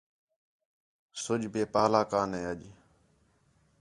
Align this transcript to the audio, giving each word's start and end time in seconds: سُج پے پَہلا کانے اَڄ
سُج 1.23 1.41
پے 1.53 1.61
پَہلا 1.73 2.01
کانے 2.11 2.39
اَڄ 2.49 2.59